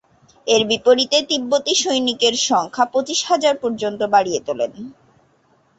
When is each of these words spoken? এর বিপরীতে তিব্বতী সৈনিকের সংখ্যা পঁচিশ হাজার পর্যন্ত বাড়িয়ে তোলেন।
এর 0.47 0.61
বিপরীতে 0.69 1.17
তিব্বতী 1.29 1.73
সৈনিকের 1.75 2.35
সংখ্যা 2.47 2.85
পঁচিশ 2.93 3.19
হাজার 3.25 3.55
পর্যন্ত 3.63 4.01
বাড়িয়ে 4.13 4.39
তোলেন। 4.47 4.71